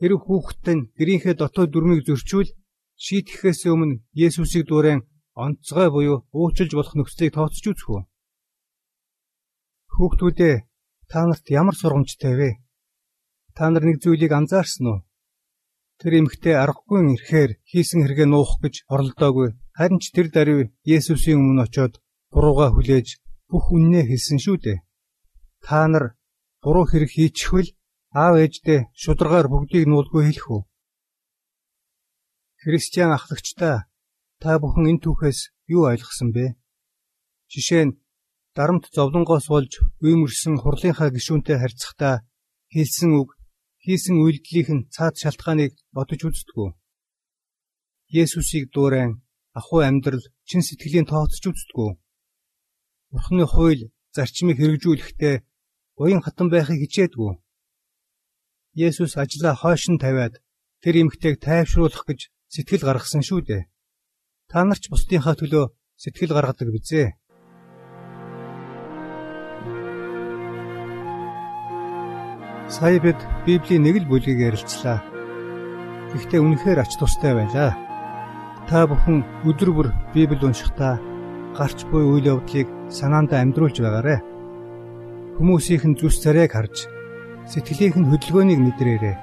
Тэр 0.00 0.12
хүүхэд 0.20 0.64
нь 0.76 0.86
гэрийнхээ 0.98 1.34
дотоод 1.40 1.70
дүрмийг 1.72 2.04
зөрчүүл 2.04 2.50
шийтгэхээс 3.04 3.60
өмнө 3.72 4.00
Есүсийг 4.12 4.64
дуурайн 4.68 5.00
онцгой 5.44 5.88
буюу 5.92 6.18
уучлж 6.36 6.70
болох 6.76 6.94
нөхцөлийг 6.96 7.32
тооцож 7.34 7.64
үзэх 7.70 7.88
үү? 7.92 8.02
Хүүхдүүдээ 9.96 10.54
та 11.10 11.18
нарт 11.24 11.46
ямар 11.60 11.76
сургамжтай 11.78 12.34
вэ? 12.36 12.50
Та 13.56 13.64
нар 13.72 13.84
нэг 13.88 13.96
зүйлийг 14.04 14.32
анзаарсан 14.36 14.86
уу? 14.88 14.98
Тэр 16.00 16.12
эмэгтэй 16.20 16.54
аргагүй 16.60 17.00
ирэхээр 17.16 17.50
хийсэн 17.70 18.04
хэрэгээ 18.04 18.28
нуух 18.28 18.60
гэж 18.60 18.84
оролдоогүй. 18.92 19.48
Харин 19.76 20.00
ч 20.00 20.12
тэр 20.12 20.28
даруй 20.28 20.60
Есүсийн 20.84 21.40
өмнө 21.40 21.64
очиод 21.64 21.94
бурууга 22.32 22.68
хүлээж 22.72 23.08
бүх 23.48 23.72
үннээ 23.72 24.04
хэлсэн 24.12 24.38
шүү 24.44 24.56
дээ. 24.60 24.78
Та 25.64 25.88
нар 25.88 26.04
буруу 26.60 26.84
хэрэг 26.84 27.10
хийчихвэл 27.16 27.72
аав 28.12 28.34
ээждээ 28.44 28.80
шударгаар 29.02 29.46
бүгдийг 29.50 29.84
нуулгүй 29.88 30.22
хэлэх 30.26 30.46
үү? 30.54 30.62
Христиан 32.62 33.10
ахлагчдаа 33.14 33.76
та 34.42 34.50
бүхэн 34.62 34.90
энэ 34.90 35.02
түүхээс 35.04 35.40
юу 35.74 35.82
ойлгосон 35.90 36.30
бэ? 36.36 36.54
Жишээ 37.52 37.84
нь 37.86 37.96
дарамт 38.56 38.84
зовлонгоос 38.94 39.46
болж 39.52 39.72
үймэрсэн 40.06 40.54
хурлынхаа 40.62 41.10
гишүүнтэй 41.14 41.56
харьцахдаа 41.60 42.14
хэлсэн 42.74 43.12
үг, 43.20 43.30
хийсэн 43.84 44.16
үйлдэлийнх 44.24 44.70
нь 44.76 44.86
цаад 44.94 45.14
шалтгааныг 45.22 45.72
бодож 45.94 46.20
үздэггүй. 46.26 46.70
Есүсийг 48.22 48.64
дуурайн 48.74 49.12
ахуй 49.58 49.82
амьдрал 49.86 50.24
чин 50.48 50.62
сэтгэлийн 50.64 51.06
тооцож 51.08 51.44
үздэггүй. 51.46 51.90
Бурхны 53.12 53.44
хууль 53.46 53.82
зарчмыг 54.14 54.58
хэрэгжүүлэхдээ 54.58 55.36
уян 56.02 56.22
хатан 56.24 56.48
байхыг 56.50 56.78
хичээдгүй. 56.82 57.32
Есүс 58.76 59.16
ажлаа 59.16 59.56
хойш 59.56 59.88
нь 59.88 59.96
тавиад 59.96 60.36
тэр 60.84 61.00
эмгтэйг 61.00 61.40
тайвшруулах 61.40 62.04
гэж 62.04 62.28
сэтгэл 62.52 62.84
гаргасан 62.84 63.24
шүү 63.24 63.40
дээ. 63.48 63.62
Та 64.52 64.68
нар 64.68 64.76
ч 64.76 64.92
бусдынхаа 64.92 65.32
төлөө 65.32 65.72
сэтгэл 65.96 66.36
гаргадаг 66.36 66.68
бизээ. 66.68 67.16
Сая 72.68 73.00
бид 73.00 73.16
Библийн 73.48 73.80
нэг 73.80 74.04
л 74.04 74.10
бүлгийг 74.12 74.44
ярилцлаа. 74.44 75.00
Гэхдээ 76.12 76.40
үнэхээр 76.44 76.84
ач 76.84 77.00
тустай 77.00 77.32
байлаа. 77.32 77.72
Та 78.68 78.84
бүхэн 78.84 79.24
өдөр 79.48 79.70
бүр 79.72 79.88
Библийг 80.12 80.44
уншихдаа 80.44 81.00
гарч 81.56 81.88
буй 81.88 82.04
үйл 82.04 82.28
явдлыг 82.28 82.68
санаандаа 82.92 83.40
амьдруулж 83.40 83.80
байгаарэ. 83.80 84.20
Хүмүүсийнх 85.40 85.84
нь 85.88 85.96
зүс 85.96 86.20
царайг 86.20 86.52
харж, 86.52 86.92
сэтгэлийнх 87.46 87.96
нь 87.98 88.10
хөдөлгөөнийг 88.10 88.60
мэдрээрэй. 88.62 89.16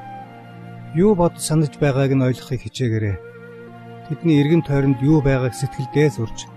Юу 0.96 1.12
бод 1.20 1.36
санаж 1.38 1.76
байгааг 1.80 2.12
нь 2.16 2.24
ойлгохыг 2.24 2.62
хичээгээрэй. 2.64 3.18
Тэдний 4.08 4.40
эргэн 4.40 4.64
тойронд 4.64 5.00
юу 5.04 5.20
байгааг 5.20 5.52
сэтгэлдээ 5.56 6.10
сурч, 6.16 6.48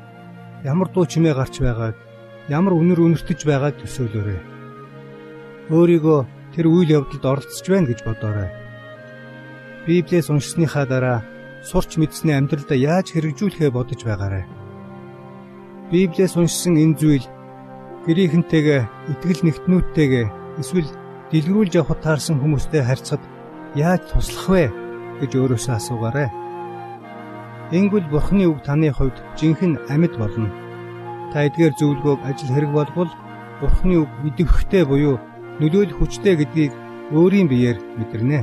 ямар 0.62 0.88
дуу 0.90 1.06
чимээ 1.06 1.34
гарч 1.34 1.58
байгааг, 1.62 1.96
ямар 2.50 2.74
үнэр 2.78 3.00
үнэртэж 3.02 3.40
байгааг 3.46 3.74
төсөөлөөрэй. 3.82 4.40
Өөрийгөө 5.74 6.20
тэр 6.54 6.66
үйл 6.70 6.90
явдалд 7.02 7.24
оролцож 7.26 7.66
байна 7.66 7.90
гэж 7.90 8.00
бодоорой. 8.06 8.50
Библиэс 9.86 10.30
уншсныхаа 10.30 10.86
дараа 10.86 11.18
сурч 11.66 11.98
мэдсэний 11.98 12.38
амьдралдаа 12.38 12.78
яаж 12.78 13.10
хэрэгжүүлэхээ 13.10 13.70
бодож 13.74 14.00
байгаарай. 14.06 14.44
Библиэс 15.90 16.34
уншсан 16.38 16.78
энэ 16.78 16.98
зүйл 16.98 17.26
гэрийнхэнтэйгээ 18.06 18.82
итгэл 19.10 19.42
нэгтнүүдтэйгээ 19.46 20.26
эсвэл 20.62 20.90
дэлгэрүүлж 21.30 21.72
явахад 21.74 22.00
таарсан 22.06 22.38
хүмүүстэй 22.38 22.82
харьцахад 22.86 23.22
яаж 23.74 24.02
туслах 24.06 24.46
вэ 24.46 24.64
гэж 25.20 25.30
өөрөөсөө 25.34 25.74
асуугаарай. 25.74 26.28
Ингүүл 27.74 28.06
Бурхны 28.14 28.46
үг 28.46 28.62
таны 28.62 28.94
хувьд 28.94 29.18
жинхэнэ 29.34 29.90
амьд 29.90 30.14
болно. 30.22 30.54
Та 31.34 31.50
эдгээр 31.50 31.74
зөвлөгөөг 31.74 32.20
ажил 32.22 32.54
хэрэг 32.54 32.70
болбол 32.70 33.10
Бурхны 33.58 34.06
үг 34.06 34.10
идэвхтэй 34.28 34.86
буюу 34.86 35.18
нөлөөлөх 35.58 35.98
хүчтэй 35.98 36.38
гэдгийг 36.38 36.72
өөрийн 37.10 37.50
биеэр 37.50 37.78
мэдэрнэ. 37.98 38.40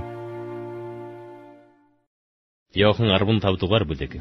Йохан 2.75 3.07
15 3.15 3.63
дугаар 3.63 3.87
бүлэг 3.87 4.19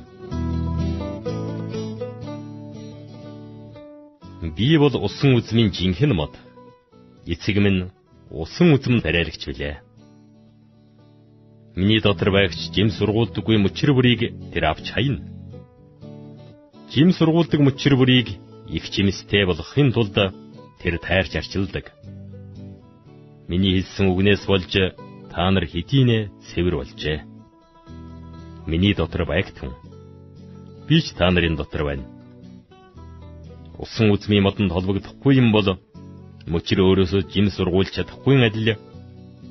Би 4.55 4.77
бол 4.79 4.95
усан 5.03 5.35
үзмийн 5.35 5.75
жинхэнэ 5.75 6.15
мод. 6.15 6.35
Эцэг 7.27 7.57
минь 7.59 7.91
усан 8.33 8.73
үзм 8.73 9.05
тариалагч 9.05 9.45
билээ. 9.45 9.77
Миний 11.77 12.01
дотор 12.01 12.33
байгч 12.33 12.57
жим 12.73 12.89
сургуулдаггүй 12.89 13.61
мөчр 13.61 13.93
бүрийг 13.93 14.33
тэр 14.53 14.73
авч 14.73 14.89
хайна. 14.93 15.21
Жим 16.93 17.13
сургуулдаг 17.13 17.61
мөчр 17.61 17.97
бүрийг 18.01 18.29
их 18.73 18.85
жимстэй 18.89 19.45
болгохын 19.45 19.93
тулд 19.93 20.17
тэр 20.81 20.95
тайрч 20.97 21.37
арчилдаг. 21.37 21.93
Миний 23.49 23.77
хэлсэн 23.77 24.09
үгнээс 24.09 24.49
болж 24.49 24.73
та 25.33 25.51
нар 25.53 25.69
хэдийнэ 25.69 26.33
цэвэр 26.49 26.77
болжээ. 26.81 27.19
Миний 28.65 28.95
дотор 28.97 29.29
байгтун. 29.29 29.77
Би 30.89 31.05
ч 31.05 31.13
та 31.13 31.29
нарын 31.29 31.57
дотор 31.57 31.85
байна 31.85 32.05
усан 33.83 34.13
үзмийн 34.15 34.47
модонд 34.47 34.71
холбогдохгүй 34.71 35.43
юм 35.43 35.51
бол 35.51 35.67
мөчр 36.47 36.83
өөрөөсөө 36.83 37.29
жин 37.31 37.51
сургуулж 37.55 37.95
чадахгүй 37.95 38.43
адил 38.43 38.75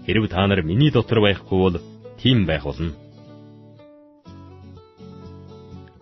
хэрв 0.05 0.27
та 0.27 0.47
нар 0.47 0.61
миний 0.63 0.91
дотор 0.91 1.21
байхгүй 1.23 1.59
бол 1.59 1.77
тийм 2.19 2.45
байх 2.45 2.63
болно. 2.65 2.91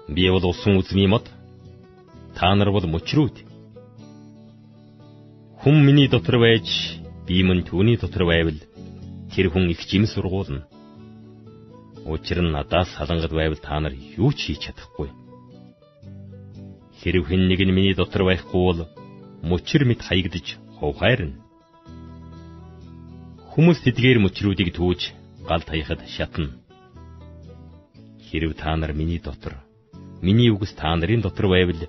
Би 0.07 0.29
бол 0.33 0.49
усан 0.49 0.79
үзмийн 0.81 1.11
мод 1.13 1.25
та 2.33 2.55
нар 2.55 2.71
бол 2.71 2.85
мөчрүүд. 2.89 3.45
Хүн 5.61 5.77
миний 5.85 6.07
дотор 6.07 6.39
байж 6.39 6.67
би 7.27 7.43
мөн 7.43 7.61
түүний 7.69 7.97
дотор 8.01 8.25
байвал 8.25 8.57
тэр 9.35 9.53
хүн 9.53 9.69
их 9.69 9.81
жим 9.85 10.07
сургуулна. 10.07 10.65
Учир 12.05 12.41
нь 12.41 12.49
надаас 12.49 12.89
салангад 12.97 13.31
байвал 13.31 13.61
та 13.61 13.79
нар 13.79 13.93
юу 13.93 14.33
ч 14.33 14.49
хийж 14.49 14.65
чадахгүй. 14.65 15.13
Хэрв 17.03 17.27
хэн 17.29 17.45
нэг 17.47 17.59
нь 17.61 17.75
миний 17.77 17.93
дотор 17.93 18.25
байхгүй 18.25 18.63
бол 18.65 18.79
мөчр 19.43 19.85
мэд 19.85 20.01
хаягдж 20.01 20.57
хувхайрна. 20.79 21.35
Хүмүүс 23.51 23.83
тэдгээр 23.83 24.23
мөчрүүдийг 24.23 24.71
түүж 24.71 25.11
гал 25.43 25.63
таяхад 25.67 26.01
шатна. 26.07 26.55
Хэрв 28.29 28.55
та 28.55 28.75
нар 28.79 28.93
миний 28.95 29.19
дотор, 29.19 29.59
миний 30.21 30.49
үгс 30.53 30.71
та 30.79 30.95
нарын 30.95 31.21
дотор 31.21 31.51
байвал 31.51 31.83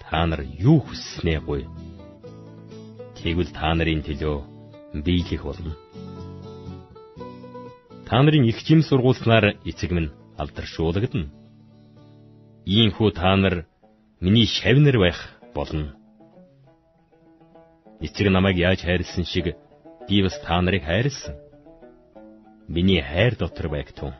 та 0.00 0.24
нар 0.26 0.40
юу 0.40 0.80
хүсснээ 0.80 1.40
гуй. 1.44 1.68
Тэгвэл 3.20 3.52
та 3.52 3.74
нарын 3.76 4.00
төлөө 4.06 4.36
биелэх 5.04 5.42
болно. 5.44 5.76
Та 8.08 8.22
нарын 8.22 8.48
их 8.48 8.58
жим 8.64 8.80
сургуулснаар 8.80 9.58
эцэг 9.68 9.90
минь 9.92 10.14
алдаршуулгадна. 10.38 11.28
Ийхүү 12.64 13.10
та 13.12 13.36
нар 13.36 13.66
миний 14.20 14.46
шавнар 14.46 14.96
байх 14.96 15.18
болно. 15.54 15.92
Эцэг 18.00 18.26
намайг 18.30 18.56
яаж 18.56 18.80
хайрлсан 18.82 19.24
шиг 19.24 19.56
би 20.08 20.22
бас 20.22 20.38
та 20.40 20.60
нарыг 20.60 20.84
хайрлсан. 20.84 21.36
Миний 22.68 23.02
хайр 23.02 23.36
дотор 23.36 23.68
байгтун. 23.68 24.14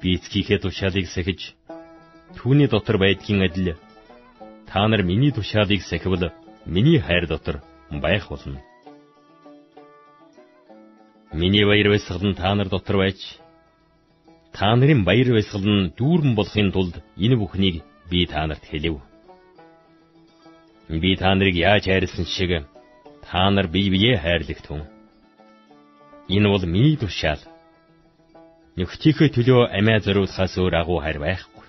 Би 0.00 0.16
эцгийнхээ 0.16 0.58
тушаалыг 0.58 1.06
сахиж 1.06 1.54
түүний 2.36 2.68
дотор 2.68 2.98
байдгийн 2.98 3.42
адил 3.46 3.76
та 4.66 4.88
нар 4.88 5.02
миний 5.02 5.32
тушаалыг 5.32 5.82
сахивал 5.82 6.32
миний 6.66 6.98
хайр 6.98 7.26
дотор 7.28 7.62
байх 7.90 8.28
болно. 8.28 8.60
Миний 11.32 11.64
баяр 11.64 11.88
баясгал 11.88 12.24
нь 12.24 12.34
та 12.34 12.54
нар 12.54 12.68
дотор 12.68 12.96
байж 12.96 13.20
та 14.52 14.74
нарын 14.76 15.04
баяр 15.04 15.28
баясгал 15.32 15.64
нь 15.64 15.92
дүүрэн 15.98 16.34
болохын 16.34 16.72
тулд 16.72 16.94
энэ 17.16 17.36
бүхнийг 17.36 17.84
би 18.10 18.26
та 18.26 18.46
нарт 18.46 18.64
хэлэв. 18.66 19.11
Би 20.88 21.16
та 21.16 21.34
нарыг 21.34 21.54
яаж 21.54 21.84
хайрлсан 21.86 22.26
шиг 22.26 22.50
та 23.22 23.50
нар 23.50 23.66
бие 23.68 23.90
биеэ 23.90 24.16
хайрлагтун. 24.18 24.82
Энэ 26.28 26.48
бол 26.48 26.64
миний 26.66 26.96
тушаал. 26.96 27.42
Нөхцийнхээ 28.76 29.30
төлөө 29.36 29.62
амиа 29.78 30.00
зориулахаас 30.00 30.54
өөр 30.58 30.74
агуу 30.80 30.98
хайр 31.04 31.18
байхгүй. 31.20 31.66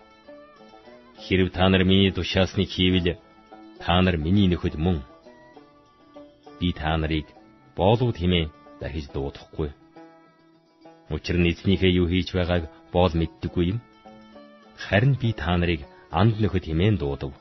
Хэрв 1.24 1.48
та 1.52 1.70
нар 1.70 1.84
миний 1.84 2.12
тушаасныг 2.16 2.70
хийвэл 2.72 3.20
та 3.84 4.02
нар 4.02 4.18
миний 4.18 4.48
нөхөд 4.50 4.76
мөн. 4.86 5.04
Би 6.60 6.72
та 6.72 6.96
нарыг 6.98 7.28
боолууд 7.78 8.18
хэмээн 8.18 8.52
дахиж 8.80 9.06
дуудахгүй. 9.12 9.70
Учир 11.14 11.38
нь 11.40 11.50
эзнийхээ 11.52 11.98
юу 12.00 12.08
хийж 12.08 12.30
байгааг 12.34 12.64
боол 12.94 13.14
мэддэггүй 13.20 13.66
юм. 13.72 13.80
Харин 14.84 15.14
би 15.22 15.30
та 15.42 15.52
нарыг 15.60 15.82
анд 16.20 16.40
нөхөд 16.40 16.64
химэн 16.68 16.96
дуудав. 16.98 17.34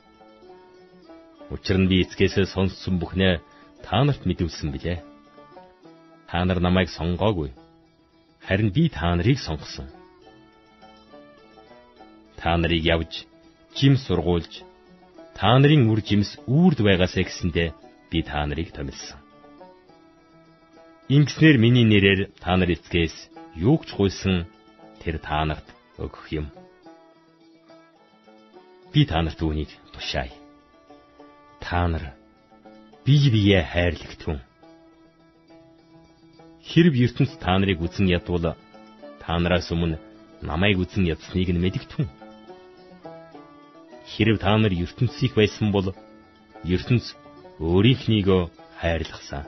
Учир 1.51 1.77
нь 1.81 1.89
би 1.89 2.03
эцгээсээ 2.03 2.47
сонссон 2.47 2.95
бүхнээ 3.01 3.41
та 3.83 4.03
нарт 4.03 4.23
мэдүүлсэн 4.23 4.69
билээ. 4.71 4.99
Та 6.29 6.45
нар 6.45 6.59
намайг 6.63 6.89
сонгоогүй. 6.93 7.51
Харин 8.45 8.69
би 8.71 8.87
та 8.89 9.15
нарыг 9.15 9.39
сонгосон. 9.39 9.87
Та 12.39 12.57
нарыг 12.57 12.83
явж, 12.83 13.27
жим 13.75 13.95
сургуулж, 13.95 14.63
та 15.37 15.55
нарын 15.59 15.87
үр 15.91 15.99
жимс 16.03 16.35
үрд 16.47 16.79
байгаасаа 16.83 17.23
гэсэндэ 17.23 17.65
би 18.11 18.19
та 18.23 18.43
нарыг 18.45 18.71
томилсон. 18.75 19.19
Ингэснээр 21.15 21.57
миний 21.59 21.87
нэрээр 21.87 22.21
та 22.43 22.55
нар 22.57 22.71
эцгээс 22.75 23.15
юу 23.55 23.79
ч 23.87 23.91
гуйсан 23.95 24.47
тэр 25.01 25.19
та 25.19 25.43
нарт 25.47 25.67
өгөх 25.99 26.25
юм. 26.31 26.47
Би 28.91 29.05
та 29.05 29.19
нарт 29.23 29.39
үүнийг 29.39 29.71
тушаая. 29.93 30.42
Та 31.63 31.87
нар 31.87 32.11
бие 33.05 33.29
бие 33.31 33.63
хайрлагтун. 33.63 34.41
Хэрв 36.67 36.93
ертөнц 37.05 37.39
та 37.39 37.55
нарыг 37.55 37.79
үзэн 37.79 38.11
ядвал 38.11 38.59
та 39.23 39.39
нараас 39.39 39.71
өмнө 39.71 39.95
намайг 40.43 40.83
үзэн 40.83 41.07
ядсныг 41.07 41.55
нь 41.55 41.63
мэдгтун. 41.63 42.11
Хэрв 44.11 44.43
та 44.43 44.59
нар 44.59 44.75
ертөнцийг 44.75 45.39
байсан 45.39 45.71
бол 45.71 45.95
ертөнц 46.67 47.15
өөрийнхнийгөө 47.63 48.41
хайрлахсан. 48.83 49.47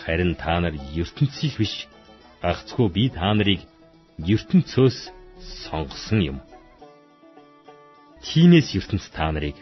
Харин 0.00 0.32
та 0.40 0.56
нар 0.64 0.72
ертөнцийг 0.72 1.60
биш 1.60 1.84
гагцхүү 2.40 2.88
би 2.96 3.04
та 3.12 3.28
нарыг 3.36 3.60
ертөнцөөс 4.16 4.98
сонгосон 5.68 6.20
юм. 6.24 6.38
тиймээс 8.24 8.72
ертөнц 8.78 9.04
та 9.12 9.28
нарыг 9.32 9.56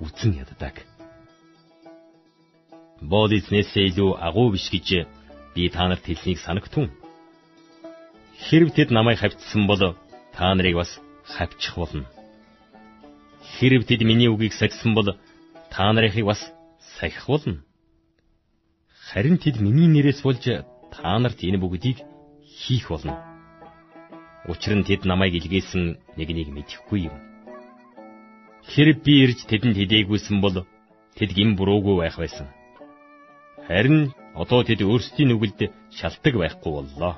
үзэн 0.00 0.32
яддаг. 0.42 0.82
Боол 3.00 3.32
эзнээсээ 3.38 3.84
илүү 3.90 4.10
агуу 4.18 4.48
биш 4.54 4.66
гэж 4.72 5.06
би 5.54 5.68
та 5.68 5.88
нарт 5.88 6.04
хэлснийг 6.06 6.38
санагтун. 6.40 6.90
Хэрв 8.44 8.68
тэд 8.74 8.90
намайг 8.90 9.18
хавьтсан 9.20 9.66
бол 9.66 9.94
та 10.32 10.54
нарыг 10.54 10.74
бас 10.80 10.90
хавчих 11.24 11.76
болно. 11.76 12.06
Хэрв 13.58 13.82
тэд 13.86 14.00
миний 14.02 14.28
үгийг 14.32 14.52
сахисан 14.56 14.94
бол 14.94 15.08
та 15.70 15.92
нарыг 15.92 16.14
бас 16.24 16.40
сахих 16.98 17.26
болно. 17.28 17.62
Харин 19.10 19.38
тэд 19.38 19.60
миний 19.60 19.86
нэрээс 19.86 20.22
болж 20.22 20.44
та 20.94 21.18
нарт 21.18 21.38
энэ 21.44 21.58
бүгдийг 21.60 21.98
хийх 22.42 22.88
болно. 22.90 23.14
Учир 24.48 24.74
нь 24.76 24.86
тэд 24.88 25.04
намайг 25.04 25.34
илгээсэн 25.36 25.98
нэг 26.16 26.28
нэг 26.32 26.48
мэдэхгүй 26.56 27.00
юм. 27.08 27.33
Хэрэг 28.72 28.98
би 29.04 29.12
ирж 29.24 29.38
тэдэнд 29.50 29.76
хидээгүйсэн 29.76 30.40
бол 30.40 30.56
тэд 31.16 31.30
гин 31.36 31.50
буруугүй 31.58 31.96
байх 32.00 32.16
байсан. 32.18 32.48
Харин 33.68 34.12
одоо 34.34 34.60
тэд 34.64 34.80
өөрсдийн 34.82 35.28
нүгэлд 35.30 35.60
шалтгаан 35.98 36.40
байхгүй 36.40 36.72
боллоо. 36.72 37.14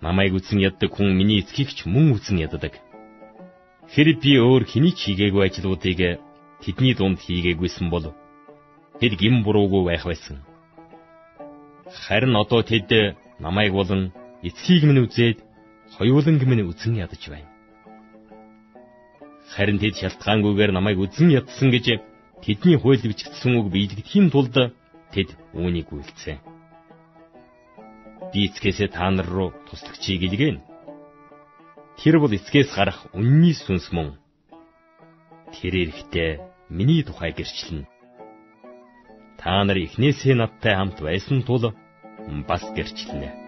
Намайг 0.00 0.32
үзэн 0.38 0.62
яддаг 0.68 0.90
хүн 0.94 1.10
миний 1.18 1.42
эцгийг 1.42 1.70
ч 1.76 1.86
мөн 1.86 2.14
үзэн 2.14 2.38
яддаг. 2.46 2.74
Хэрэг 3.92 4.16
би 4.22 4.32
өөр 4.38 4.62
хэний 4.70 4.94
ч 4.94 5.10
хийгээгүй 5.10 5.42
ажлуудыг 5.44 6.00
тэдний 6.62 6.94
дунд 6.94 7.18
хийгээгүйсэн 7.18 7.86
бол 7.90 8.06
тэд 9.00 9.12
гин 9.18 9.42
буруугүй 9.42 9.82
байх 9.86 10.04
байсан. 10.06 10.46
Харин 12.06 12.34
одоо 12.42 12.62
тэд 12.62 13.18
намайг 13.42 13.72
болон 13.74 14.12
эцгийг 14.46 14.82
минь 14.86 15.02
үзээд 15.04 15.38
хоёуланг 15.96 16.42
минь 16.46 16.66
үзэн 16.70 16.94
ядаж 17.04 17.22
байна. 17.28 17.57
Харин 19.54 19.78
тэд 19.80 19.94
шалтгаангүйгээр 20.00 20.72
намайг 20.74 20.98
үзэн 21.00 21.32
ядсан 21.40 21.72
гэж 21.72 21.86
тэдний 22.44 22.76
хууль 22.78 23.00
бичигдсэн 23.00 23.52
үг 23.56 23.66
биелэгдэхийн 23.72 24.28
тулд 24.30 24.56
тэд 25.14 25.28
үүнийг 25.56 25.88
үйлцээ. 25.88 26.36
Би 28.32 28.40
эцгээсээ 28.48 28.88
та 28.92 29.08
нар 29.08 29.24
руу 29.24 29.50
туслагчийг 29.68 30.22
илгээнэ. 30.28 30.60
Тэр 31.96 32.20
бол 32.20 32.32
эцгээс 32.36 32.70
гарах 32.76 33.08
үнний 33.16 33.56
сүнс 33.56 33.88
мөн. 33.96 34.20
Тэр 35.56 35.72
эрэхтээ 35.88 36.30
миний 36.68 37.02
тухай 37.02 37.32
гэрчлэнэ. 37.32 37.88
Та 39.40 39.64
нар 39.64 39.78
эхнээсээ 39.80 40.36
надтай 40.36 40.76
хамт 40.76 41.00
байсан 41.00 41.40
тул 41.42 41.72
бас 42.44 42.62
гэрчлэнэ. 42.76 43.47